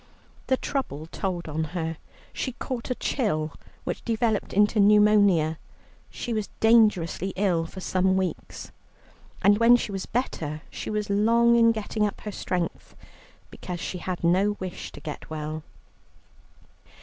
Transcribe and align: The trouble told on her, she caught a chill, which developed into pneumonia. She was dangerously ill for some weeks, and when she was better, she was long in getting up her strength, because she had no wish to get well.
The 0.47 0.57
trouble 0.57 1.05
told 1.05 1.47
on 1.47 1.63
her, 1.77 1.97
she 2.33 2.53
caught 2.53 2.89
a 2.89 2.95
chill, 2.95 3.53
which 3.83 4.03
developed 4.03 4.51
into 4.51 4.79
pneumonia. 4.79 5.59
She 6.09 6.33
was 6.33 6.49
dangerously 6.59 7.33
ill 7.35 7.67
for 7.67 7.81
some 7.81 8.17
weeks, 8.17 8.71
and 9.43 9.59
when 9.59 9.75
she 9.75 9.91
was 9.91 10.07
better, 10.07 10.63
she 10.71 10.89
was 10.89 11.11
long 11.11 11.55
in 11.55 11.71
getting 11.71 12.03
up 12.07 12.21
her 12.21 12.31
strength, 12.31 12.95
because 13.51 13.79
she 13.79 13.99
had 13.99 14.23
no 14.23 14.57
wish 14.59 14.91
to 14.93 14.99
get 14.99 15.29
well. 15.29 15.61